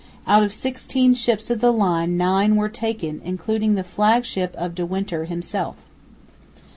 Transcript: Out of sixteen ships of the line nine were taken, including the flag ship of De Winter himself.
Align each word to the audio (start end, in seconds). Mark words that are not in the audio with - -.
Out 0.25 0.41
of 0.41 0.51
sixteen 0.51 1.13
ships 1.13 1.51
of 1.51 1.59
the 1.59 1.71
line 1.71 2.17
nine 2.17 2.55
were 2.55 2.69
taken, 2.69 3.21
including 3.23 3.75
the 3.75 3.83
flag 3.83 4.25
ship 4.25 4.55
of 4.57 4.73
De 4.73 4.83
Winter 4.83 5.25
himself. 5.25 5.75